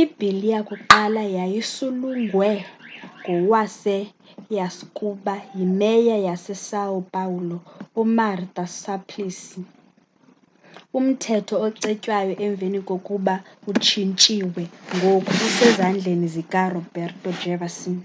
[0.00, 2.50] ibill yakuqala yayisulungwe
[3.32, 7.56] ngowayeaskuba yi mayor yasesão paulo
[8.02, 9.60] umarta suplicy.
[10.98, 13.34] umthetho ocetywayo emveni kokuba
[13.70, 14.62] utshintshiwe
[14.98, 17.96] ngoku usezzandleni zikaroberto jefferson